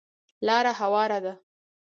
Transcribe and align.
لاره 0.47 0.71
هواره 0.79 1.19
ده. 1.25 1.33